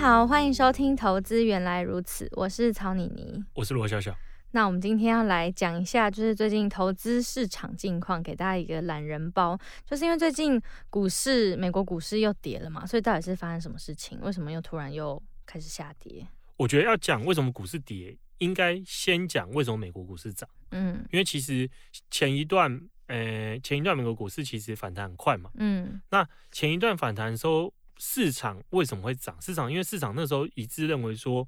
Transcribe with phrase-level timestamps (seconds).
[0.00, 4.16] 好，欢迎收听《投资原来如此》，我是曹妮妮，我是罗小小。
[4.52, 9.58] 那我们今天要来讲一下，就是最近投资市场近况，给大家一个懒人包。
[9.84, 14.20] 就是因为最近股市，美国股市又跌了嘛，所以到底是发生什么事情？
[14.20, 16.24] 为什么又突然又开始下跌？
[16.56, 20.48] 我觉得要讲为什么股市跌，应该先讲为什么美国股市涨。
[20.70, 21.68] 嗯，因为其实
[22.08, 25.50] 前一段，呃，前一段美国股市其实反弹很快嘛。
[25.56, 27.74] 嗯，那前一段反弹的时候。
[27.98, 29.36] 市场为什么会涨？
[29.40, 31.46] 市场因为市场那时候一致认为说，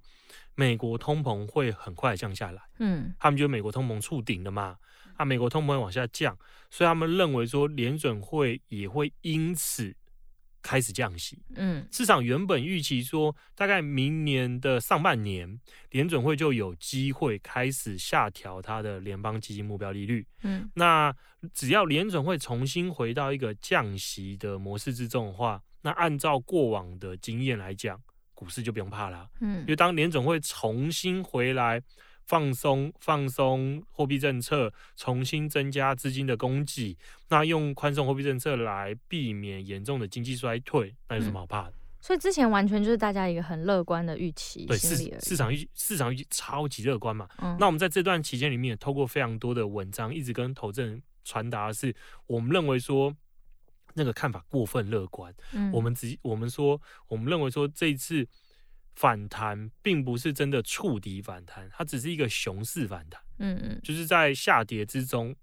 [0.54, 2.62] 美国通膨会很快降下来。
[2.78, 4.76] 嗯，他们觉得美国通膨触顶了嘛，
[5.16, 6.36] 啊，美国通膨会往下降，
[6.70, 9.94] 所以他们认为说联准会也会因此
[10.60, 11.40] 开始降息。
[11.54, 20.26] 嗯，市场原本预期说，大概明年的上半年，联准会就有机会开始下调它的联邦基金目标利率。
[20.42, 21.14] 嗯，那
[21.54, 25.62] 只要联准会重新回到一个降息的模式之中的话。
[25.82, 28.00] 那按照过往的经验来讲，
[28.34, 31.82] 股市就不用怕了，嗯，因为当联总会重新回来
[32.26, 36.96] 放松放松货币政策，重新增加资金的供给，
[37.28, 41.70] 那用宽松货币政策来避免严重的经济衰退，那有什么好怕的？
[41.70, 51.94] 嗯，所以之前完全就是大家一个很乐观的预期，对市市场预市场预期超级乐观嘛，嗯，那我们在这段期间里面也，透过非常多的文章，一直跟投资人传达的是，
[52.26, 53.14] 我们认为说。
[53.94, 58.26] 那个看法过分乐观，嗯，我们只我们说，我们认为说这一次
[58.94, 65.34] 反弹并不是真的触底反弹，它只是一个熊市反弹，嗯嗯，就是在下跌之中，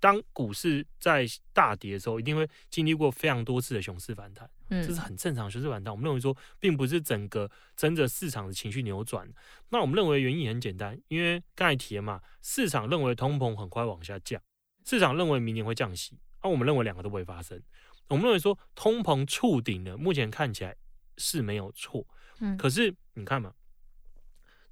[0.00, 5.92] 当股市在大跌的时候，一定会经历过非常多次的熊市反弹，嗯，这是很正常的熊市反弹。
[5.92, 9.28] 我们认为说，并不是整个真的市场的情绪扭转。
[9.70, 14.40] 那我们认为原因很简单，因为刚才提了嘛，市场认为通膨很快往下降，
[14.84, 17.60] 市场认为明年会降息，那我们认为两个都不会发生。
[18.08, 20.74] 我们认为说通膨触顶了，目前看起来
[21.16, 22.06] 是没有错。
[22.40, 23.52] 嗯，可是你看嘛，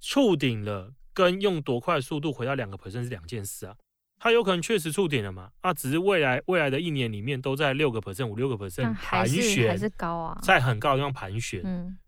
[0.01, 3.77] 触顶了跟用多快速度回到两个 percent 是两件事啊。
[4.19, 5.51] 它有可能确实触顶了嘛？
[5.61, 11.61] 啊，只是未来未来的一年里面都在六个 percent 五六个 percent 盘旋，还是高啊，在很高的地方盘旋。
[11.65, 11.99] 嗯，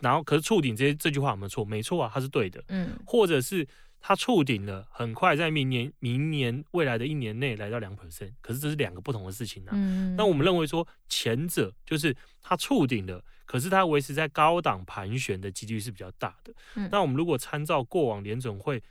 [0.00, 1.64] 然后可是触顶这这句话有没有错？
[1.64, 2.64] 没错啊，它是对的。
[2.68, 3.66] 嗯，或者是。
[4.00, 9.70] 它触顶了，很快在明年、明年未来的一年内来到两 percent，可是这是两个不同的事情啊。
[9.72, 16.54] 嗯，那我们认为说，前者就是它触顶了，可是它维持在高档盘旋的几率是比较大的。
[16.76, 18.82] 嗯，那我们如果参照过往联准会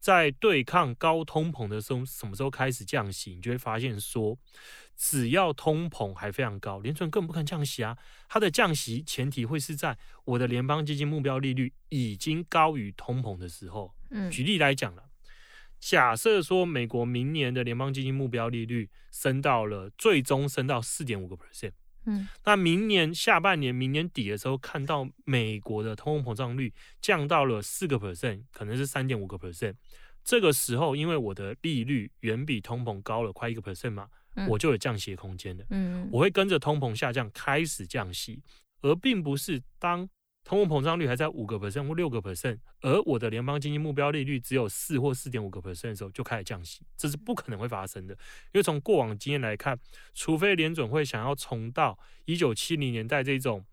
[0.00, 4.38] 在对抗高通膨的时候，什么时候开始降息，你就会发现说，
[4.96, 7.98] 只要通膨还非常高，联准更不肯降息啊。
[8.28, 13.92] 它的降息前提会是在我的联邦基金目标利率已经高于通膨的时候。
[14.14, 15.02] 嗯，举例来讲了，
[15.80, 21.72] 假设说美国明年的联邦基金目标利率升到了最终升到四点五个 percent，
[22.06, 29.74] 嗯，那明年下半年、明年底的时候，看到美国的通货膨胀率降到了四个 percent，可能是三点五个 percent，
[30.22, 34.08] 这个时候因为我的利率远比通膨高了快一个 percent 嘛，
[34.48, 38.40] 我就有降息的空间了，嗯，我会跟着通膨下降开始降息，
[38.80, 40.08] 而并不是当。
[40.44, 48.12] 通货膨胀率还在五个 percent 或六个 percent，而我的联邦经济目标利率只有四或四点五个 percent 的时候，就开始降息，这是不可能会发生的。
[48.52, 49.78] 因为从过往经验来看，
[50.12, 53.64] 除非联准会想要重到一九七零年代这种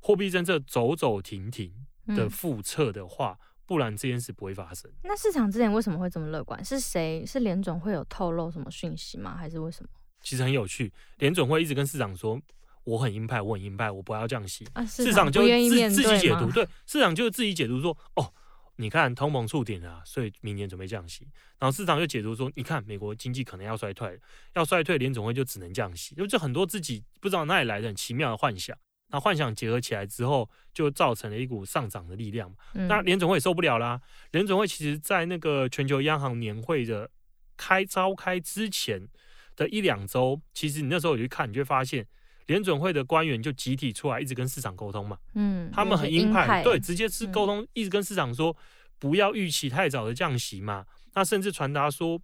[0.00, 1.72] 货币政策走走停停
[2.08, 4.90] 的复测的话，嗯，不然这件事不会发生。
[5.04, 6.64] 那市场之前为什么会这么乐观？
[6.64, 7.24] 是谁？
[7.24, 9.36] 是联准会有透露什么讯息吗？
[9.36, 9.88] 还是为什么？
[10.22, 12.42] 其实很有趣，联准会一直跟市场说。
[12.86, 14.64] 我很鹰派，我很鹰派，我不要降息。
[14.72, 18.32] 啊、市场就自自己解读，对，市场就自己解读说，哦，
[18.76, 21.26] 你看通膨触顶了，啊，所以明年准备降息。
[21.58, 24.16] 然后市场就解读说，你看美国经济可能要衰退，
[24.54, 26.14] 要衰退，联总会就只能降息。
[26.14, 28.78] 就就很多自己不知道哪里来的很奇妙的幻想，
[29.08, 32.54] 那幻想结合起来之后，就造成了一股上涨的力量。
[32.74, 34.00] 嗯、那联总会也受不了啦。
[34.30, 37.10] 联总会其实在那个全球央行年会的
[37.56, 39.08] 开召开之前
[39.56, 42.06] 的一两周，其实你那时候有去看，你就会发现。
[42.46, 45.18] 联准会的官员就集体出来，一直跟市场沟通嘛。
[45.34, 48.56] 嗯，他们很鹰派，派，对，直接是沟通，一直跟市场说
[48.98, 50.86] 不要预期太早的降息嘛。
[51.14, 52.20] 那甚至传达说，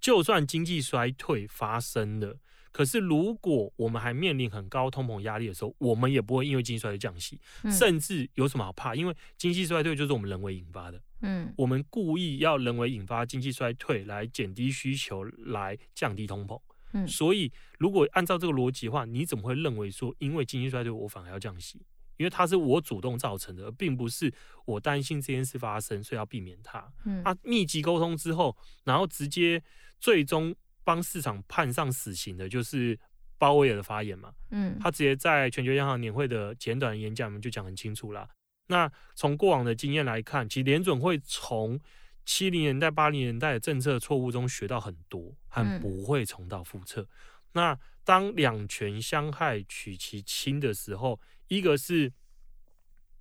[0.00, 2.36] 就算经济衰退发生了，
[2.72, 8.94] 可是如果我们还面临很高通膨压力的时候，我们也不会因为经济衰退降息，嗯、甚至有什么好怕？
[8.94, 11.00] 因为经济衰退就是我们人为引发的。
[11.22, 16.60] 嗯，我们故意要人为引发经济衰退来减低需求，来降低通膨。
[16.94, 21.84] 嗯，所以如果按照这个逻辑的话，你怎么会认为说因为经济衰退我反而要降息？
[22.16, 24.32] 因为它是我主动造成的，而并不是
[24.66, 26.88] 我担心这件事发生，所以要避免它。
[27.04, 29.60] 嗯，他密集沟通之后，然后直接
[29.98, 30.54] 最终
[30.84, 32.96] 帮市场判上死刑的，就是
[33.36, 34.32] 鲍威尔的发言嘛。
[34.52, 38.28] 嗯，他直接在全球央行年会的简短演讲里面就讲很清楚了。
[38.68, 41.80] 那从过往的经验来看，其实联准会从
[42.24, 47.08] 七零年代、八零年代的政策错误中学到很多，很不会重蹈覆辙。
[47.52, 52.12] 那当两权相害取其轻的时候，一个是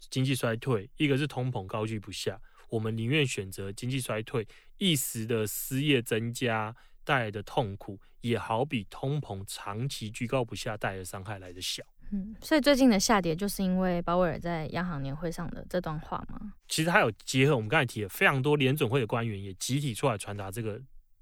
[0.10, 2.42] 经济衰退，一个是通膨高居不下。
[2.70, 4.48] 我们宁愿选择经济衰退，
[4.78, 11.84] 一时的失业增加带来的痛苦，也好比通膨长期居高不下带来的伤害来的小。
[12.14, 16.54] 嗯，所以最近的下跌就是因为鲍威尔在央行年会上的这段话吗？
[16.68, 20.80] 其实他有结合我们刚才提的非常多联准会的官员也集体出来传达这个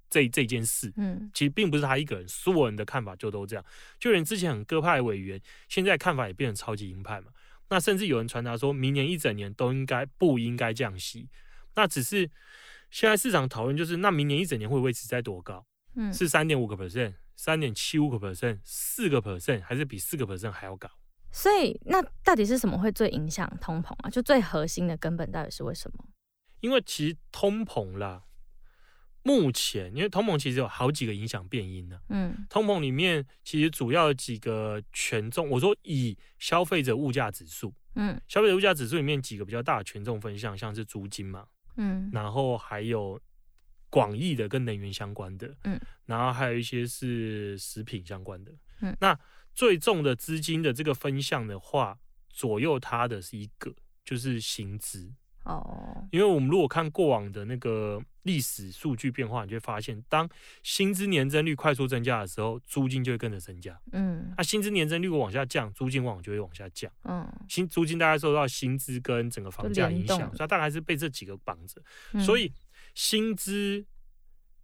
[0.09, 0.91] 这这件事。
[0.97, 3.63] 嗯，其实并不是他一个人，所有人的看法就都这样。
[3.97, 5.39] 就连之前很鸽派的委员，
[5.69, 7.27] 现在看法也变成超级鹰派嘛。
[7.69, 11.29] 那甚至有人传达说，明年一整年都应该不应该降息。
[11.75, 12.29] 那只是
[12.89, 15.65] 现在市场讨论就是，那明年一整年会维持在多高？
[15.95, 17.13] 嗯，是三点五个 percent。
[17.43, 20.87] 三点七五个 percent，四个 percent，还是比四个 percent 还要高？
[21.31, 24.09] 所以那到底是什么会最影响通膨啊？
[24.11, 26.05] 就最核心的根本到底是为什么？
[26.59, 28.25] 因为其实通膨啦，
[29.23, 31.99] 目前因为通膨其实有好几个影响变因呢。
[32.09, 41.47] 嗯，通膨里面其实主要有几个权重，我说以消费者物价指数，嗯，消费者物价指数里面几个比较大的权重分项，像是租金嘛，
[41.77, 43.19] 嗯，然后还有。
[43.91, 49.19] 广义的跟能源相关的，嗯，然后还有一些是食品相关的，嗯，那
[49.53, 51.99] 最重的资金的这个分项的话，
[52.29, 55.11] 左右它的是一个，就是薪资
[55.43, 60.29] 哦，因为我们如果看过往的那个历史数据变化，你就会发现，当
[60.63, 71.81] 薪资年增率快速增加的时候，租金就会跟着增加，嗯，那薪资年增率往下降，租金往往就会往下降，嗯，薪租金大概受到薪资跟整个房价影响，所以它大概是被这几个绑着，
[72.13, 72.49] 嗯，所以。
[72.93, 73.85] 薪资，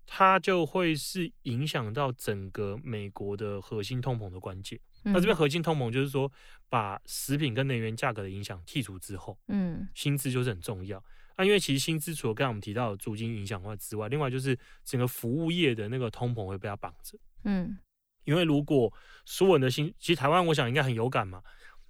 [0.06, 4.80] 它就会是影响到整个美国的核心通膨的关键。
[5.04, 6.32] 嗯、那这边核心通膨就是说，
[6.70, 11.04] 把食品跟能源价格的影响剔除之后，嗯，薪资就是很重要。
[11.38, 17.18] 那、啊、因为其实薪资除了刚才我们提到的租金影响外之外，另外就是整个服务业的那个通膨会被它绑着。
[17.44, 17.78] 嗯，
[18.24, 18.92] 因为如果
[19.24, 21.44] 所有人的薪，其实台湾我想应该很有感嘛，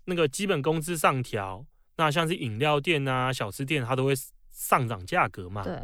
[0.05, 4.13] 那个基本工资上调，那像是饮料店啊、小吃店，它都会
[4.51, 5.63] 上涨价格嘛。
[5.63, 5.81] 对。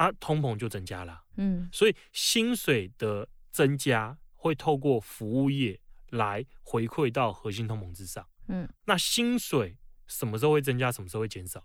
[0.00, 9.76] 啊，通膨就增加了，嗯，所以薪水的增加会透过服务业来回馈到核心通膨之上，嗯，那薪水
[10.06, 11.62] 什么时候会增加，什么时候会减少，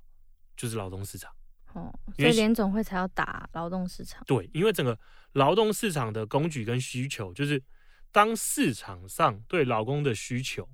[0.57, 1.31] 就是劳动市场，
[1.71, 4.99] 哦，所以联总会才要打劳动市场，对，因为整个
[5.31, 7.63] 劳动市场的供给跟需求，就是
[8.11, 10.67] 当市场上对劳工的需求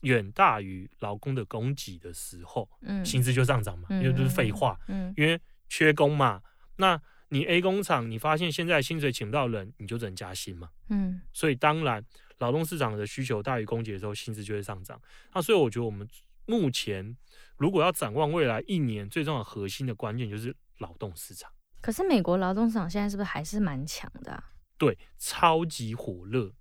[0.00, 6.42] 远大于劳工的供给的时候，嗯，薪资就上涨嘛，因为这是废话，嗯，因为缺工嘛。
[6.76, 7.00] 那
[7.30, 10.70] 你 A 工厂，你发现现在薪水请不到人，你就只能加薪嘛。
[10.90, 12.04] 嗯，所以当然
[12.38, 15.00] 劳动市场的需求大于供给的时候，薪资就会上涨。
[15.34, 16.06] 那所以我觉得我们
[16.46, 17.16] 目前
[17.56, 21.50] 如果要展望未来一年，最重要的核心的关键就是劳动市场。
[21.80, 24.44] 可是美国劳动市场现在是不是还是蛮强的啊？
[24.78, 26.52] 对，超级火热。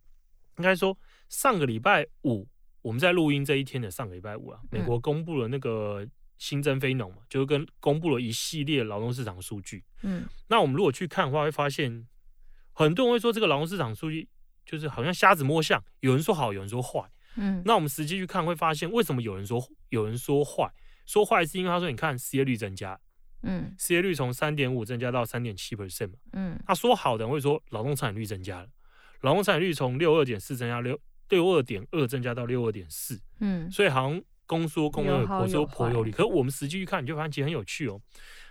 [0.58, 0.98] 应该说
[1.30, 2.48] 上个礼拜五，
[2.82, 6.08] 我们在录音这一天的上个礼拜五啊，美国公布了那个。
[6.38, 9.84] 新增非农嘛，就是跟公布了一系列劳动市场数据。
[10.02, 12.06] 嗯，那我们如果去看的话，会发现
[12.74, 14.28] 很多人会说这个劳动市场数据
[14.66, 17.10] 就是好像瞎子摸象，有人说好，有人说坏。
[17.38, 20.72] 嗯，那我们实际去看会发现，为什么有人说有人说坏？
[21.06, 23.00] 说坏是因为他说你看失业率增加，
[23.44, 26.18] 嗯，失业率从三点五增加到三点七 percent 嘛。
[26.34, 28.68] 嗯，他说好的人会说劳动参与率增加了，
[29.22, 31.00] 劳动参与率从六二点四增加六
[31.30, 33.22] 六二点二增加到六二点四。
[33.40, 34.22] 嗯，所以好像。
[34.46, 36.12] 公说公有理，婆说婆有理。
[36.12, 38.00] 可是我们实际去看，你就发现其实很有趣哦。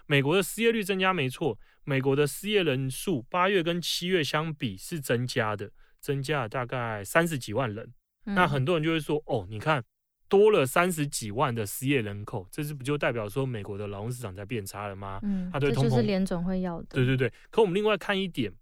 [0.06, 7.92] 美国的失业率增加没错，美国的失业人数八月跟七月相比是增加的，增加了大概三十几万人。
[8.26, 9.82] 嗯、那很多人就会说，哦，你看
[10.28, 15.20] 多了三十几万的失业人口，这是不就代表说美国的劳动市场在变差了吗？
[15.22, 16.86] 嗯，他对通膨，这就是联总会要的。
[16.90, 17.32] 对对对。
[17.50, 18.52] 可我们另外看一点，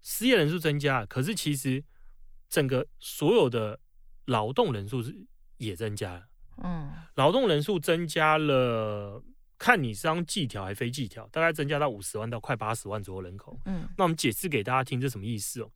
[0.00, 1.84] 失业人数增加，可是其实
[2.48, 3.78] 整个所有的
[4.24, 5.14] 劳动人数是
[5.58, 6.29] 也增加了。
[6.62, 9.22] 嗯，劳动人数增加了，
[9.58, 13.58] 看你是当计条还非计条，大概增加到五十万到快八十万左右人口。
[13.64, 15.70] 嗯，那我们解释给大家听，这什么意思哦？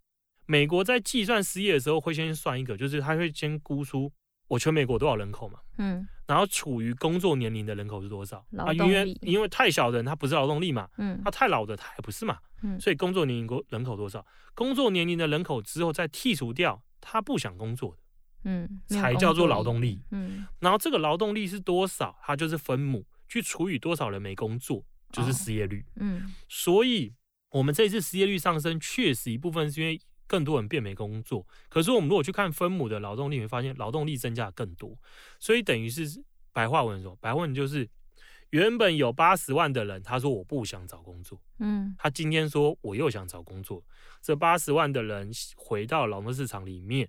[0.46, 4.12] 美国在计算失业的时候会先算一个，就是他会先估出
[4.48, 8.44] 我全美国多少人口嘛，嗯，然后处于工作年龄的人口是多少。
[8.56, 8.72] 啊？
[8.74, 14.24] 因为因为太小的人他不是劳动力嘛，嗯，他太老的他也不是嘛，嗯，所以工作年龄人口多少？
[14.54, 17.98] 工作年龄的人口之后再剔除掉他不想工作的，
[18.44, 22.16] 嗯，才叫做劳动力，嗯，然后这个劳动力是多少？
[22.22, 27.12] 它就是分母去除以多少人没工作，就是失业率，嗯，所以
[27.50, 30.00] 我们这次失业率上升，确实一部分是因为。
[30.26, 34.98] 更多人变没工作，可是我们如果去看分母的劳动力，会发现劳动力增加更多，
[35.38, 37.86] 所以等于是白话文说，白话文就是
[38.48, 43.84] 原本有八十万的人，他说我不想找工作，嗯，他今天说我又想找工作，
[44.22, 47.06] 这八十万的人回到劳动市场里面，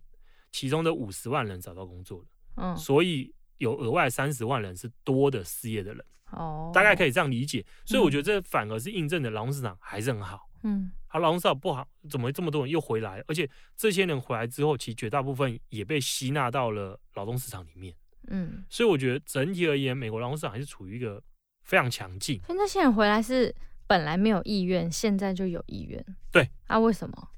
[0.55, 10.49] 其中的五十万人找到工作了，嗯，所以有额外三十万人是多的失业的人，哦，大概可以这样理解，所以我觉得这反而是印证的劳动市场还是很好。
[10.63, 13.21] 嗯，好，劳动市场不好，怎么这么多人又回来？
[13.27, 17.93] 而且这些人回来之后，其实绝大部分也被吸纳到了劳动市场里面。
[18.27, 21.21] 嗯，所以我觉得整体而言，美国劳动市场还是处于一个
[21.63, 22.39] 非常强劲。
[22.45, 23.53] 所以那些人回来是
[23.87, 26.03] 本来没有意愿，现在就有意愿。
[26.31, 27.29] 对啊，为什么？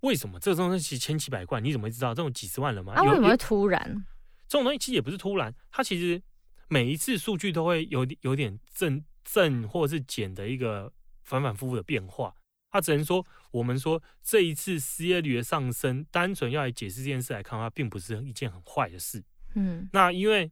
[0.00, 1.60] 为什么这个东西其实千奇百怪？
[1.60, 2.94] 你怎么会知道这种几十万人吗？
[2.94, 4.06] 啊，为什么会突然？
[4.48, 6.20] 这种东西其实也不是突然，它其实
[6.68, 10.92] 每一次数据都会有有点正正或者是减的一个
[11.22, 12.34] 反反复复的变化。
[12.72, 19.22] 它只能说，我们说这一次失业率的上升，单纯要来解释这件事来看的话，并不是一件很坏的事。
[19.54, 20.50] 嗯，那因为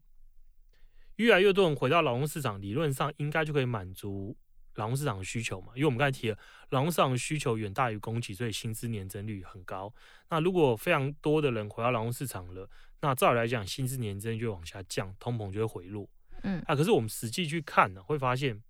[1.17, 4.37] 越来越多人回到劳动市场，理论上应该就可以满足
[4.79, 5.69] 劳动市场的需求嘛。
[5.75, 6.39] 因为我们刚才提了，
[6.71, 9.93] 劳动市场的需求远大于供给，所以薪资年增率很高。
[10.31, 12.69] 那如果非常多的人回到劳动市场了，
[13.03, 16.09] 那照理来讲，薪资年增就会往下降，通膨就会回落。
[16.43, 18.63] 嗯，啊，可是我们实际去看呢，会发现。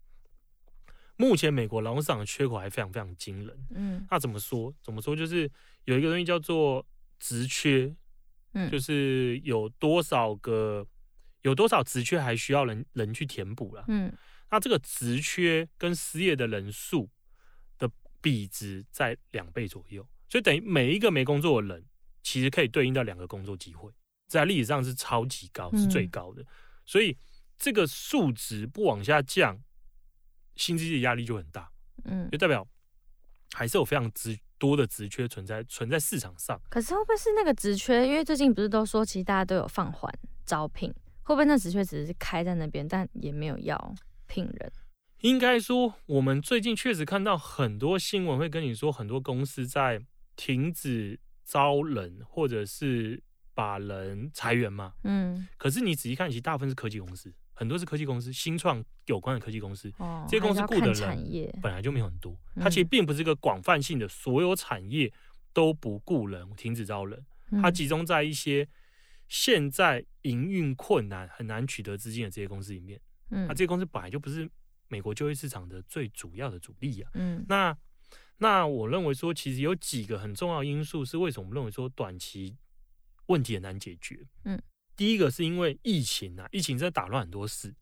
[1.21, 4.73] 目前美国劳动市场的缺口还非常非常惊人，嗯，那怎么说？
[4.81, 5.17] 怎么说？
[5.17, 5.50] 就是
[5.85, 6.87] 有一个东西叫做
[7.19, 7.93] 职缺，
[8.53, 10.87] 嗯，就是有多少个
[11.43, 14.12] 有多少职缺还需要人人去填补了，嗯，
[14.50, 17.09] 那这个职缺跟失业的人数
[17.78, 17.90] 的
[18.21, 21.85] 比值在两倍左右，所以等于每一个没工作的人，
[22.23, 23.90] 其实可以对应到两个工作机会，
[24.26, 26.45] 在历史上是超级高，是最高的，
[26.85, 27.17] 所以
[27.59, 29.61] 这个数值不往下降。
[30.57, 31.71] 薪资的压力就很大，
[32.02, 32.67] 嗯，就代表
[33.52, 36.61] 还是有非常职多的职缺存在存在市场上。
[36.69, 38.05] 可是会不会是那个职缺？
[38.05, 40.12] 因为最近不是都说，其实大家都有放缓
[40.45, 43.95] 招聘，会不会那职缺只是开在那边，但也没有要
[44.29, 44.73] 聘人？
[45.23, 50.01] 应该说，我们最近确实看到很多新闻会跟你说，很多公司在
[50.37, 53.21] 停止招人，或者是
[53.53, 54.93] 把人裁员嘛。
[55.03, 57.35] 嗯，可是你仔细看，其实大部分是科技公司。
[57.53, 62.39] 很多是科技公司，新创有关的科技公司，哦、这些公司雇的人本来就没有很多。
[62.55, 65.13] 它其实并不是一个广泛性的，所有产业
[65.53, 67.21] 都不雇人，停止招人。
[67.61, 68.69] 它集中在一些
[69.27, 73.01] 现在营运困难、很难取得资金的这些公司里面。
[73.31, 74.51] 嗯，那这些公司本来就不是
[74.89, 77.11] 美国就业市场的最主要的主力啊。
[77.15, 77.77] 嗯，那
[78.39, 82.57] 那我认为说，其实有几个很重要因素是为什么我们认为说短期
[83.27, 84.27] 问题很难解决。
[84.45, 84.61] 嗯。
[84.97, 87.75] 第一个是因为疫情啊，疫情在打乱很多事。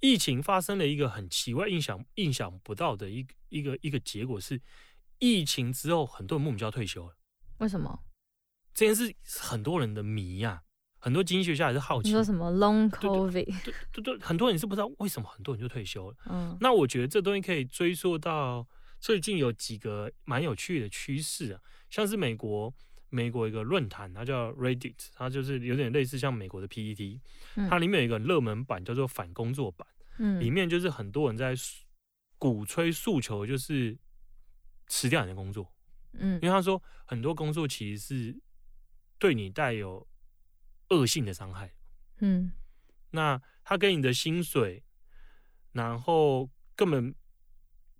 [0.00, 4.60] 疫情发生了一个很奇怪、意想意想不到的一个一个一个结果是，
[5.20, 7.16] 疫情之后很多人莫名其妙退休了。
[7.58, 8.02] 为什么？
[8.74, 10.62] 这件事很多人的谜呀、啊，
[11.06, 12.08] 很多经济学家还是好奇。
[12.08, 13.30] 你说什么 Long COVID？
[13.30, 16.16] 对对，对对，很多人是不知道为什么很多人就退休了。
[16.28, 18.66] 嗯，那我觉得这东西可以追溯到
[18.98, 22.74] 最近有几个蛮有趣的趋势啊，像是美国。
[23.08, 27.20] 美国一个论坛，它叫 Reddit，它就是有点类似像美国的 PTT，
[27.68, 29.86] 它里面有一个热门版叫做反工作版，
[30.18, 31.54] 嗯，里面就是很多人在
[32.36, 33.96] 鼓吹诉求，就是
[34.88, 35.72] 辞掉你的工作，
[36.14, 38.36] 嗯，因为他说很多工作其实是
[39.20, 40.04] 对你带有
[40.90, 41.72] 恶性的伤害，
[42.18, 42.52] 嗯，
[43.10, 44.82] 那他给你的薪水，
[45.72, 47.14] 然后根本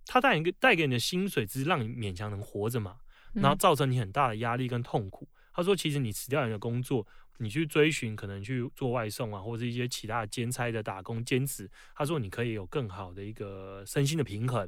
[0.05, 2.97] 他带一个带给你的薪水，只是让你勉强能活着嘛。
[3.33, 5.27] 然后造成你很大的压力跟痛苦。
[5.53, 7.05] 他说，其实你辞掉你的工作，
[7.37, 11.69] 你去追寻可能去做外送啊，或者一些其他的兼差的打工兼职。
[11.93, 14.67] 他说，你可以有更好的一个身心的平衡。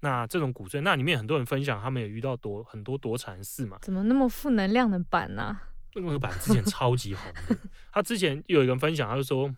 [0.00, 3.78] 那这种骨髓，那里面很多人分享，他们也遇到多很多多惨事嘛。
[3.82, 5.60] 怎么那么负能量的版呢？
[5.94, 7.56] 那个版之前超级红的。
[7.92, 9.54] 他之前有一个人分享，他就说，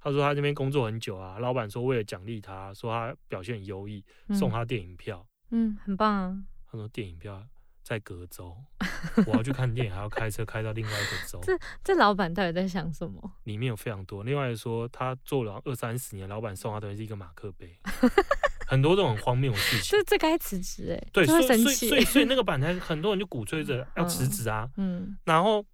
[0.00, 5.26] 他说他这边工作很久啊，老板说为了奖励他，说他表现很优异，送他电影票。
[5.50, 6.38] 嗯，嗯，很棒啊。
[6.70, 7.46] 他说电影票。
[7.84, 8.56] 在隔州，
[9.28, 11.38] 我要去看电影，还要开车开到另外一个州。
[11.42, 11.52] 这
[11.84, 13.32] 这老板到底在想什么？
[13.42, 14.24] 里面有非常多。
[14.24, 17.78] 另外说，他做了二三十年，老板送他的是一个马克杯，
[18.74, 19.90] 很多这种很荒谬的事情。
[19.92, 24.68] 这这该辞职哎，对，所以所以所以 所以那个板台很多人就鼓吹着要辞职啊。
[24.76, 25.64] 嗯，然后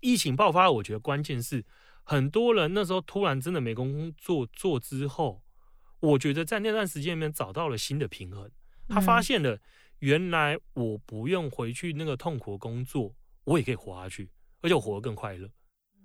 [0.00, 1.64] 疫情爆发，我觉得关键是
[2.04, 5.42] 很多人那时候突然真的没工作做之后，
[5.98, 8.48] 我觉得在那段时间里面找到了新的平衡。
[8.88, 9.58] 他发现了
[9.98, 13.14] 原来我不用回去那个痛苦的工作，
[13.44, 14.30] 我也可以活下去，
[14.62, 15.50] 而且我活得更快乐。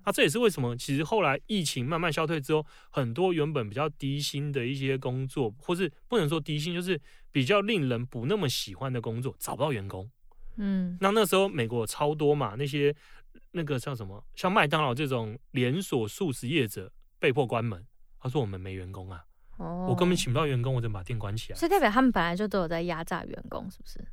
[0.04, 7.00] 那、啊、这也是为什么，其实后来疫情慢慢消退之后，很多原本比较低薪的一些工作，或是不能说低薪，就是
[7.32, 10.10] 比较令人不那么喜欢的工作，找不到员工。
[10.56, 12.94] 嗯，那那时候美国超多嘛，那些
[13.52, 17.84] 那个像什么，像麦当劳这种连锁素食业者被迫关门。
[18.20, 19.24] 他说我们没员工啊，
[19.58, 21.58] 哦，我根本请不到员工，我就把店关起来。
[21.58, 24.06] 所以代表他们本来就都有在压榨员工，是不是？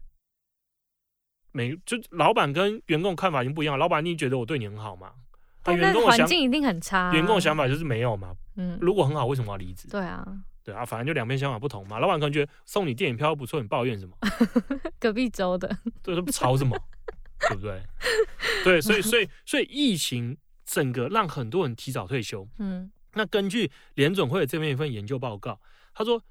[1.51, 5.13] 每就老板跟员工看法已经不一样，老板你觉得我对你很好吗？
[5.63, 7.13] 但员工的环境一定很差，啊。
[7.13, 8.35] 员工的想法就是没有嘛。
[8.55, 9.87] 嗯，如果很好，为什么要离职？
[9.87, 10.25] 对啊，
[10.63, 11.99] 对啊，反正就两边想法不同嘛。
[11.99, 14.15] 老板可能觉得送你电影票不错，你抱怨什么？
[14.99, 16.77] 隔壁州的，对，不吵什么？
[17.49, 17.81] 对不对？
[18.63, 22.47] 对，所以所以所以疫情整个让很多人提早退休。
[22.59, 25.59] 嗯，那根据联准会这边一份研究报告，
[25.93, 26.21] 他说，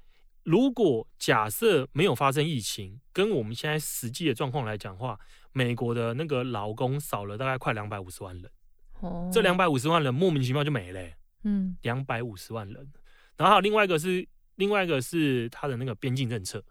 [0.43, 5.19] 如果假设没有发生疫情，跟我们现在实际的状况来讲的话，
[5.51, 8.49] 美国的那个劳工少了大概快两百五十万人。
[9.31, 12.75] 这两百五十万人莫名其妙就没了，欸，嗯，两百五十万人，
[13.37, 16.63] 然后还有另外一个是另外一个是他的那个边境政策，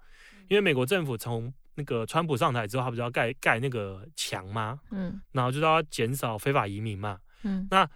[0.48, 4.80] 因为美国政府从那个川普上台之后，他不是要盖盖那个墙吗？
[4.90, 7.88] 嗯，然后就是要减少非法移民嘛，嗯，那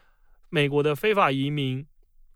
[0.49, 1.87] 美国的非法移民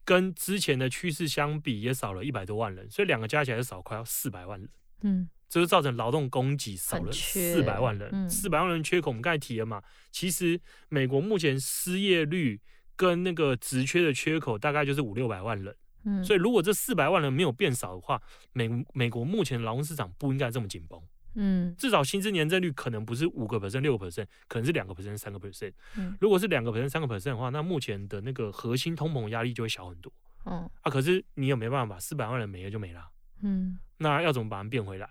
[0.04, 4.68] 跟之前的趋势相比，也少了一百多万人，所以两个加起来就少快要四百万人，
[5.02, 5.28] 嗯。
[5.48, 9.82] 这就造成劳动供给少了四百万人，四百、嗯、万人缺口，我们刚才提了嘛。
[10.10, 12.60] 其实美国目前失业率
[12.96, 15.74] 跟那个职缺的缺口大概就是五六百万人，
[16.04, 18.20] 嗯，所以如果这四百万人没有变少的话，
[18.52, 21.00] 美美国目前劳动市场不应该这么紧绷，
[21.34, 30.12] 嗯，至少薪资年增率可能不是五个 percent 六个 percent，可能是两个 percent 三个 percent，嗯，如果是两个 percent 三个 percent 的话，那目前的那个核心通膨压力就会小很多，
[30.44, 33.08] 嗯，啊，可是你又没办法，四百万人没了就没了，
[33.42, 35.08] 嗯，那要怎么把它变回来？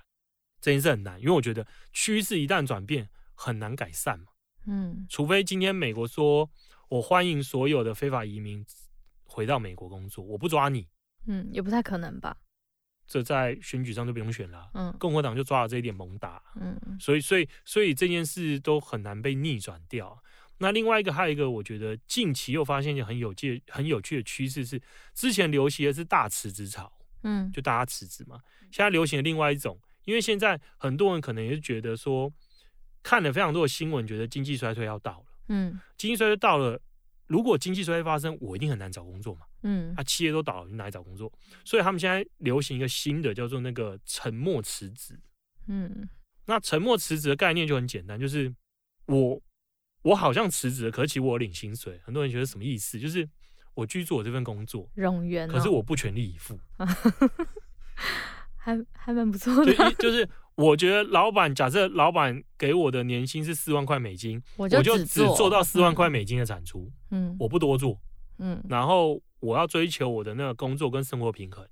[0.68, 4.26] 这件事很难，因为我觉得趋势一旦转变，很难改善嘛。
[4.66, 6.50] 嗯，除非今天美国说，
[6.90, 8.66] 我欢迎所有的非法移民
[9.24, 10.86] 回到美国工作，我不抓你。
[11.26, 12.36] 嗯，也不太可能吧。
[13.08, 14.70] 这在选举上就不用选了。
[14.74, 16.44] 嗯，共和党就抓了这一点猛打。
[16.60, 20.22] 嗯，所以，所以，所以这件事都很难被逆转掉。
[20.58, 24.82] 那另外一个，还有一个，我觉得近期又发现一个很有趣、很有趣的趋势是，
[25.14, 26.92] 之前流行的是大辞职潮。
[27.24, 28.42] 嗯，就大家辞职嘛。
[28.70, 29.80] 现在流行的另外一种。
[30.08, 32.32] 因为现在很多人可能也是觉得说，
[33.04, 35.26] 看了非常多的新闻，觉得经济衰退要到了。
[35.50, 36.80] 嗯，经济衰退到了，
[37.28, 39.42] 如果经济衰退发生，我一定很难找工作嘛。
[39.64, 41.30] 嗯，啊，企业都倒了，你哪里找工作？
[41.66, 45.20] 所以他们现在流行一个新的叫做那个沉默辞职。
[45.68, 46.08] 嗯，
[46.46, 48.56] 那沉默辞职的概念就很简单，就是
[49.08, 49.42] 我
[50.04, 52.00] 我好像辞职了，可是其实我有领薪水。
[52.06, 52.98] 很多人觉得什么意思？
[52.98, 53.28] 就是
[53.74, 56.58] 我继续做我这份工作，冗员，可是我不全力以赴。
[58.68, 67.98] 还还蛮不错的，就 就是我觉得老板，假设老板给我的年薪是四万块美金，我就只做到四万块美金的产出，嗯，我不多做，
[68.40, 71.66] 嗯，然后我要追求我的那个工作跟生活平衡，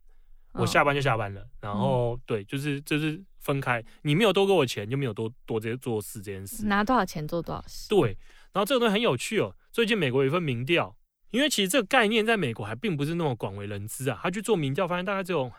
[0.54, 8.18] 我下班就下班了，然后对，就是就是分开，你没有多给我钱，就没有多多这些做事这件事，拿多少钱做多少事，对，
[8.54, 10.96] 然后这个东西很有趣哦，最近美国有一份民调，
[11.32, 15.52] 因为其实这个概念在美国还并不是那么广为人知啊，他去做民调发现大概只有。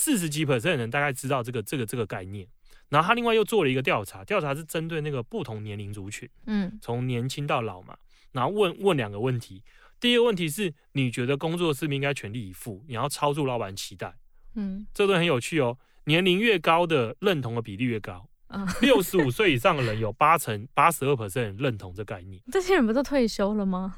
[0.00, 2.46] 四十几 percent 的人大概知道这个这个这个概念，
[2.88, 7.96] 然后他另外又做了一个调查，调查是针对那个不同年龄族群，嗯，从年轻到老嘛，
[8.30, 9.64] 然后问问两个问题，
[9.98, 14.14] 第一个问题是你觉得工作是不是应该全力以赴，你要超出老板期待，
[14.54, 18.28] 嗯，这都很有趣哦，年龄越高的认同的比例越高，
[18.80, 23.96] 六十五岁以上的人有八成八十二 percent 认同这概念，这些人不都退休了吗？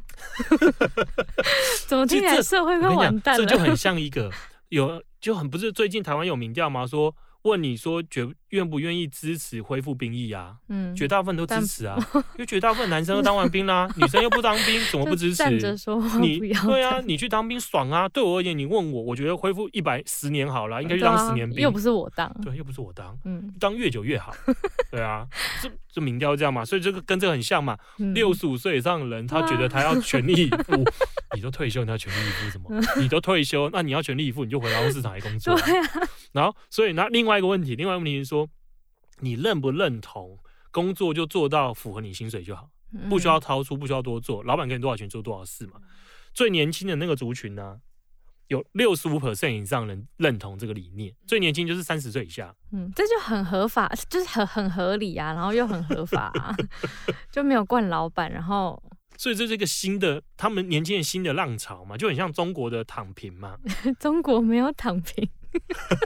[1.86, 3.44] 怎么听起来社会会完蛋了？
[3.44, 4.32] 这就很像一个。
[4.70, 6.86] 有就很不是最近台湾有民调吗？
[6.86, 10.56] 说问你说觉愿不愿意支持恢复兵役啊？
[10.68, 11.96] 嗯，绝大部分都支持啊，
[12.34, 15.48] 因为绝大部分男生都当完兵啦， 女生又不当兵，怎么不支持？
[16.20, 18.08] 你对啊，你去当兵爽啊！
[18.08, 24.34] 对我而言，你问我，我觉得恢复一百十年好了，应该去当十年兵，又不是我当，对，又不是我当，嗯，当越久越好，
[24.90, 25.26] 对啊，
[25.62, 27.76] 这这民调这样嘛，所以这个跟这个很像嘛，
[28.14, 30.84] 六十五岁以上的人，他觉得他要全力以赴。
[31.32, 32.68] 你都退休，你要全力以赴什么？
[33.00, 35.54] 你都退休，那你要全力以赴，你就回劳动市场来工作。
[35.60, 36.08] 对啊。
[36.32, 38.39] 然后，所以那另外一个问题，另外一个问题是说，
[39.20, 40.38] 你认不认同
[40.70, 42.68] 工作就做到符合你薪水就好，
[43.08, 45.74] 不需要掏出，不需要多做，老板给你多少钱做多少事嘛。
[46.32, 47.80] 最年轻的那个族群呢，
[48.48, 52.54] 有六十五 percent 以上人认同这个理念，最年轻就是三十岁以下。
[52.72, 56.56] 嗯，这就很合法，就是很很合理啊，然后又很合法啊，
[57.32, 58.82] 就没有惯老板，然后。
[59.18, 63.58] 所以这是一个新的，他们年轻人新的浪潮嘛，就很像中国的躺平嘛。
[64.00, 65.28] 中国没有躺平，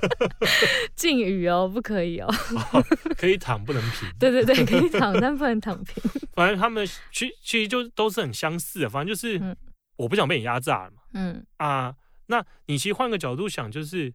[0.94, 2.26] 禁语哦，不可以哦，
[2.72, 2.84] 哦。
[3.16, 4.08] 可以躺不能平。
[4.18, 6.02] 对对对，可以躺但不能躺平。
[6.34, 9.56] 反正他们其其实就都是很相似的，反正就是，嗯、
[9.96, 11.02] 我不想被你压榨了嘛。
[11.14, 11.94] 嗯啊，
[12.26, 14.12] 那你其实换个角度想，就是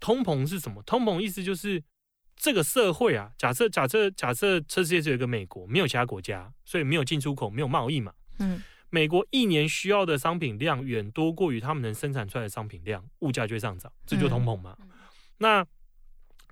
[0.00, 0.82] 通膨是什么？
[0.82, 1.82] 通膨意思就是
[2.34, 8.12] 这个社会啊，假设假设假设这世界只有一个美国，没有其他国家，所以没有进出口，没有贸易嘛。
[8.38, 8.60] 嗯，
[8.94, 14.76] 美国一年需要的商品量远多过于他们能生产出来的商品量，物价就会上涨，这就通膨嘛。
[14.82, 14.88] 嗯、
[15.38, 15.66] 那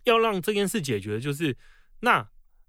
[0.05, 1.55] 要让这件事解决就是，
[2.01, 2.27] 那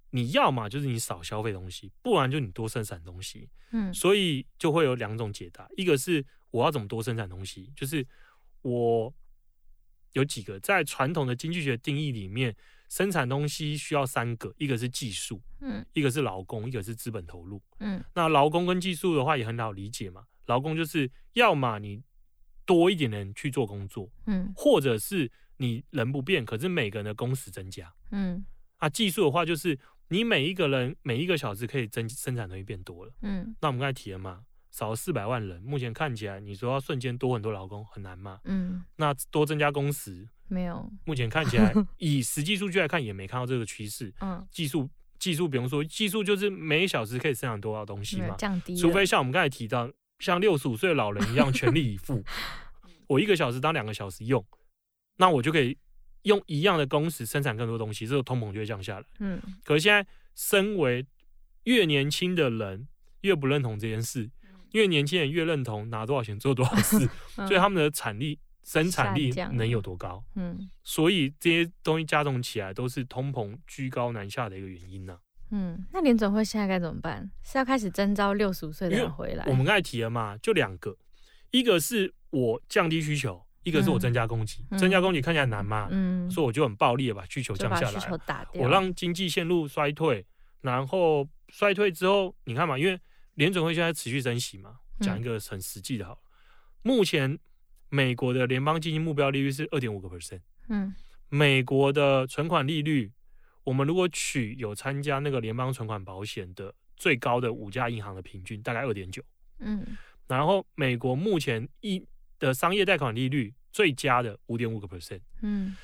[0.10, 3.50] 你要嘛就是你少消费东西，不然就你多生产东西。
[3.72, 8.06] 嗯，所以就会有两种解答，一个是我要怎么多生产东西，就是
[8.64, 9.14] 我
[10.12, 12.54] 有几个在传统的经济学定义里面。
[12.91, 18.04] 生产东西需要三个，一个是技术，嗯，一个是劳工，一个是资本投入，嗯。
[18.13, 22.04] 那劳工跟技术的话也很好理解嘛，劳工就是要么你
[22.65, 28.45] 多一点人去做工作，嗯，或者是你人不变，可是每个人的工时增加，嗯。
[28.75, 33.56] 啊，技术的话就是你每一个人每一个小时可以增生产东西变多了，嗯。
[33.62, 38.84] 那我们刚才提了嘛，少了四百万人，目前看起来你说要瞬间多很多劳工很难嘛，嗯。
[38.96, 40.28] 那多增加工时。
[40.48, 44.14] 没有，目前看起来 以实际数据来看，也没看到这个趋势。
[44.20, 48.36] 嗯，技术技术，比方说技术就是每小时可以生产多少东西嘛？
[48.38, 48.76] 降低。
[48.76, 52.22] 除非像我们刚才提到，像六十五岁的老人一样全力以赴，
[53.08, 54.46] 我一个小时当两个小时用，
[55.18, 55.78] 那我就可以
[56.24, 59.06] 用一样的工时生产更多东西，这个通膨就会降下来。
[59.20, 59.42] 嗯。
[59.64, 60.06] 可是现在，
[60.36, 61.06] 身为
[61.64, 62.88] 越年轻的人
[63.22, 64.30] 越不认同这件事，
[64.72, 68.40] 越年轻人越认同拿多少钱做多少 事，所以他们的产力。
[68.64, 70.24] 生产力能有多高？
[70.36, 75.20] 嗯，所以这些东西加总起来都是通膨居高难下的一个原因呢、啊。
[75.50, 77.28] 嗯，那联总会现在该怎么办？
[77.42, 79.44] 是要开始征召六十五岁的人回来？
[79.48, 80.96] 我们刚才提了嘛，就两个，
[81.50, 84.64] 一个是我降低需求，一个是我增加供给。
[84.70, 85.88] 嗯、增加供给看起来难嘛？
[85.90, 90.24] 嗯，所以我就很暴力的把需求降下来，我让经济陷入衰退，
[90.62, 92.98] 然后衰退之后，你看嘛，因为
[93.41, 96.21] 联准会现在持续升息嘛，讲一个很实际的好，
[96.84, 97.39] 目前。
[97.93, 100.39] 美国的联邦基金目标利率是二点五个 percent。
[100.69, 100.95] 嗯，
[101.27, 103.12] 美国的存款利率，
[103.65, 109.21] 我们如果取有参加那个联邦存款保险的最高的五家银行的平均，大概二点九。
[109.60, 109.86] 嗯，
[110.25, 112.01] 然后美国目前一
[112.39, 115.19] 的商业贷款利率最佳的五点五个 percent。
[115.41, 115.75] 嗯，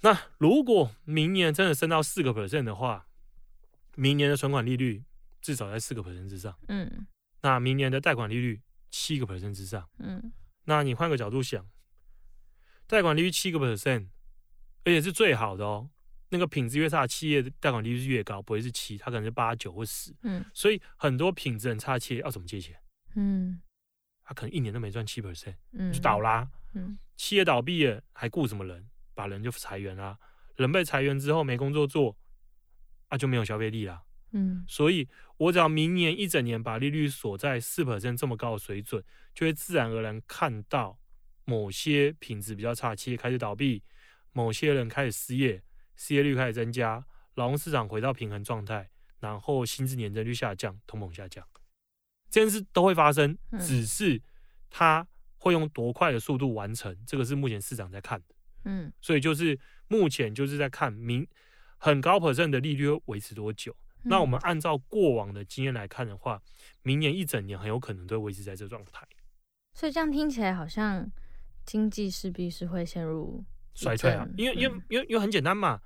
[0.00, 3.06] 那如果明年真的升到四个 percent 的话，
[3.94, 5.04] 明年的存款利率
[5.46, 6.52] 至少在四个 percent 之上。
[6.66, 7.06] 嗯，
[7.40, 9.88] 那明年的贷款利率七个 percent 之上。
[10.00, 10.32] 嗯。
[10.64, 11.64] 那你换个角度想，
[12.88, 14.08] 贷款利率七个 percent，
[14.82, 15.88] 而且是最好的哦。
[16.30, 20.12] 那个品质越差的企业的贷款利率是越高，不会是七，它可能是八九或十。
[20.22, 22.76] 嗯，所以很多品质很差的企业要怎么借钱？
[23.14, 23.62] 嗯，
[24.24, 25.54] 他可能一年都没赚七 percent，
[25.92, 26.50] 就倒啦。
[26.74, 28.90] 嗯，企业倒闭了还雇什么人？
[29.14, 30.18] 把人就裁员啦。
[30.56, 32.18] 人被裁员之后没工作做，
[33.06, 34.02] 啊就没有消费力啦。
[34.36, 39.02] 嗯，所以我只要明年一整年把利率锁在四 percent 这么高的水准，
[39.34, 40.98] 就会自然而然看到
[41.46, 43.82] 某些品质比较差的企业开始倒闭，
[44.32, 45.62] 某些人开始失业，
[45.96, 51.46] 失业率开始增加，劳动市场回到平衡状态，然后薪资年增率下降，通膨下降，
[52.30, 54.20] 这件事都会发生，只是
[54.68, 55.06] 它
[55.38, 58.34] 会用多快的速度完成，这个是目前市场在看的。
[58.64, 61.26] 嗯，所以就是目前就是在看明
[61.78, 63.74] 很高 percent 的利率会维持多久。
[64.08, 66.40] 那我们按照过往的经验来看的话，
[66.82, 69.06] 明年一整年很有可能都会维持在这状态。
[69.74, 71.10] 所以这样听起来好像
[71.64, 75.80] 经济势必是会陷入衰退啊，因为因为因为因为很简单嘛，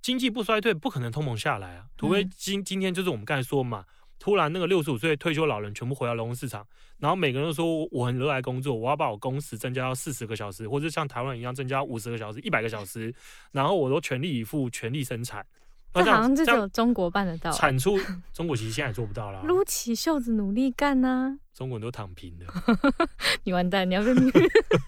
[0.00, 3.84] 经济不衰退不可能通膨下来啊，除非今今天就是我们刚才说嘛，
[4.18, 6.64] 突然那个六十五岁退休老人全部回到劳动市场，
[6.98, 13.12] 然后每个人都说我很热爱工作，我要把我工时增加到四十个小时，或者像台湾一样增加五十个小时、一百个小时，
[13.50, 15.44] 然后我都全力以赴、全力生产。
[15.92, 17.98] 这好像就只有中国办得到，产出
[18.32, 19.42] 中国其实现在也做不到啦。
[19.46, 21.36] 撸起袖子努力干呐！
[21.52, 22.46] 中国人都躺平的，
[23.42, 24.32] 你完蛋，你要被灭。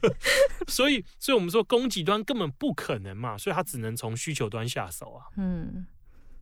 [0.69, 5.27] 所以，所以我们说供给端根本不可能嘛，所以他只能从需求端下手啊。
[5.37, 5.87] 嗯，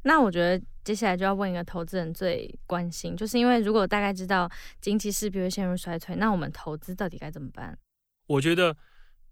[0.03, 7.77] 那我觉得接下来就要问一个投资人最关心，就是因为如果大概知道经济势必会陷入衰退，那我们投资到底该怎么办？
[8.27, 8.77] 我觉得。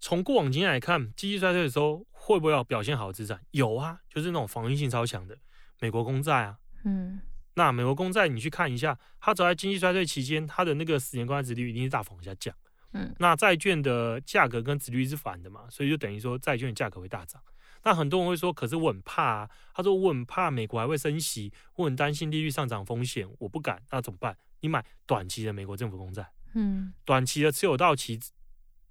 [0.00, 3.40] 从过往经验来看，经济衰退的时候会不会有表现好的资产？
[3.52, 5.34] 有啊，就是那种防御性超强的
[5.80, 6.58] 美国公债啊。
[6.84, 7.20] 嗯，
[7.54, 12.54] 那美国公债你去看一下，它走在经济衰退期间，它的那个十年公债殖利率一定是大幅往下降。
[12.92, 17.42] 嗯，那债券的价格跟殖利率是反的嘛，所以就等于说债券的价格会大涨。
[17.82, 19.50] 那很多人会说，可是我很怕啊。
[19.72, 23.82] 他说我很怕美国还会升息，我很担心利率上涨风险，我不敢。
[23.90, 24.36] 那怎么办？
[24.60, 28.20] 你买短期的美国政府公债，嗯，短期的持有到期，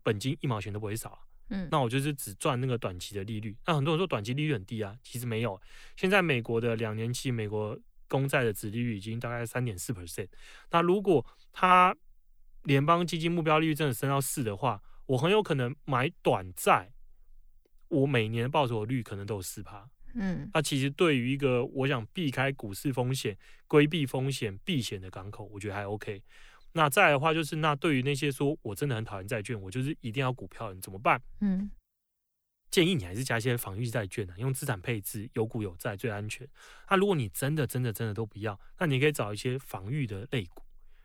[0.02, 1.27] 本金一毛钱都不会少。
[1.50, 3.56] 嗯，那我就是只赚那个短期的利率。
[3.66, 5.60] 那很多人说短期利率很低啊，其实没有。
[5.96, 10.28] 现在美国的两年期美国公债的殖利率已经大概三点四 percent。
[10.72, 11.96] 那如果它
[12.64, 16.92] 联邦基金目标利率真的升到四的话，我很有可能买短债，
[17.88, 19.90] 我每年的报酬率可能都有四趴。
[20.14, 26.22] 嗯，那其实对于一个我想避开股市风险、规避风险、避险的港口，我觉得还 OK。
[26.78, 31.20] 那再来的话就是，那对于那些说我真的很讨厌债券，我就是一定要股票，你怎么办？
[31.42, 31.72] 嗯，
[32.70, 36.48] 建议你还是加一些防御债券啊，用资产配置，有股有债最安全。
[36.88, 40.62] 那如果你真的真的真的都不要，那你可以找一些防御的类股，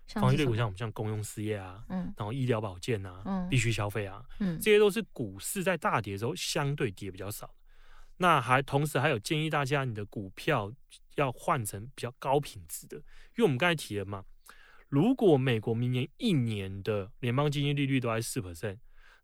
[0.09, 7.55] 防御类股像我们像公用事业啊，嗯，然后医疗保健啊，嗯，必须消费啊，嗯，这些都是股市在大跌的时候相对跌比较少。
[8.19, 10.71] 那还同时还有建议大家，你的股票
[11.15, 14.23] 要换成比较高品质的，因为我们刚才提了嘛。
[14.93, 18.77] 如果美国明年一年的联邦基金利率都在四 percent，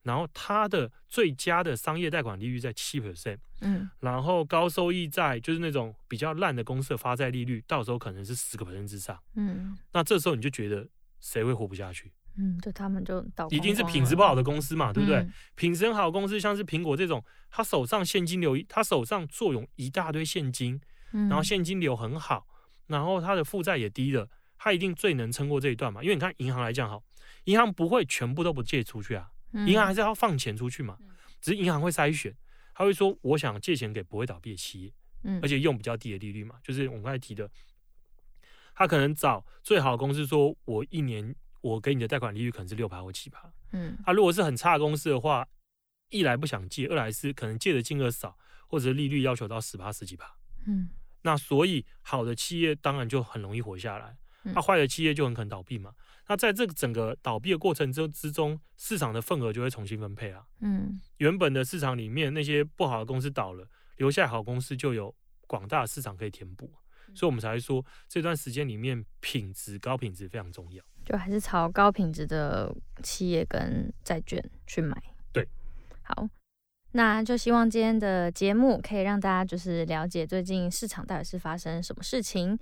[0.02, 10.88] 然后它的最佳的商业贷款利率在七 percent，嗯，然后高收益债就是那种比较烂的公司的发债利率，到时候可能是十个 percent 之上，嗯，那这时候你就觉得
[11.20, 12.10] 谁会活不下去？
[12.38, 15.18] 嗯，就他们就倒一定是品质不好的公司嘛，对不对？
[15.18, 22.46] 嗯、品质很好的公司，像是苹果这种，他手上现金流，他手上坐拥一大堆现金，然后现金流很好，
[22.86, 24.26] 然后他的负债也低了。
[24.58, 26.02] 他一定最能撑过这一段嘛？
[26.02, 27.02] 因为你看银行来讲，好，
[27.44, 30.98] 银行不会全部都不借出去啊，银行还是要放钱出去嘛。
[31.40, 32.36] 只是银行会筛选，
[32.74, 34.92] 他会说，我想借钱给不会倒闭的企业，
[35.22, 37.48] 嗯，而且用比较低的利率嘛，就是我们刚才提的，
[38.74, 45.46] 他可能找最好的公司说，我一年我给你的贷款利率可能是六趴或七趴，嗯，他如果是很差的公司的话，
[46.10, 50.34] 一来不想借，二来是可能借的金额少，或者利率要求到十趴十几趴，
[50.66, 50.88] 嗯，
[51.22, 54.16] 那所以好的企业当然就很容易活下来。
[54.54, 55.92] 那坏的企业就很可能倒闭嘛。
[56.28, 60.44] 那在这个整个倒闭的过程之之中，市场的份额就会重新分配啊。
[60.60, 65.14] 嗯，原本的市场里面那些不好的公司倒了，留下好公司就有
[65.46, 66.70] 广大的市场可以填补。
[67.14, 70.84] 所以我们才会说这段时间里面品质高品质非常重要。
[71.06, 72.70] 就还是朝高品质的
[73.02, 75.02] 企业跟债券去买。
[75.32, 75.48] 对，
[76.02, 76.28] 好。
[76.92, 82.58] 那就希望今天的节目可以让大家就是了解最近市场到底是发生什么事情。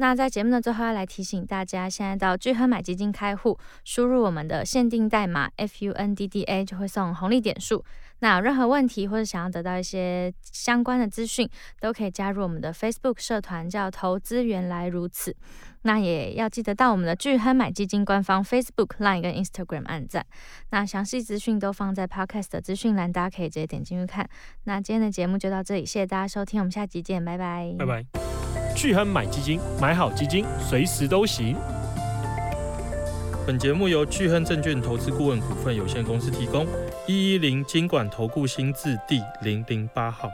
[0.00, 7.84] 那在节目的最后要来提醒大家，现在到巨亨买基金开户，输入我们的限定代码 FUNDDA 就会送红利点数。
[8.20, 11.46] 那有任何问题或者想要得到一些相关的资讯，
[11.80, 15.36] 都可以加入我们的 Facebook 社团，叫“投资原来如此”。
[15.84, 20.24] 那也要记得到我们的巨亨买基金官方 Facebook、Line 跟 Instagram 按赞。
[20.70, 24.26] 那详细资讯都放在 Podcast 的资讯栏，大家可以直接点进去看。
[24.64, 28.49] 那今天的节目就到这里，谢谢大家收听，我们下集见，拜拜，拜拜。
[28.74, 31.56] 巨亨买基金，买好基金，随时都行。
[33.46, 36.66] 本节目由巨亨证券投资顾问股份有限公司提供。
[37.06, 40.30] 一一零经管投顾新字第零零八号。